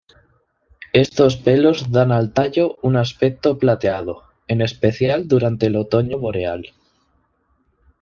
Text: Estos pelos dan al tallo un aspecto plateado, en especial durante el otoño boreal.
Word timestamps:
Estos 0.93 1.35
pelos 1.37 1.91
dan 1.91 2.11
al 2.11 2.33
tallo 2.33 2.75
un 2.81 2.97
aspecto 2.97 3.59
plateado, 3.59 4.23
en 4.47 4.63
especial 4.63 5.27
durante 5.27 5.67
el 5.67 5.75
otoño 5.75 6.17
boreal. 6.17 6.73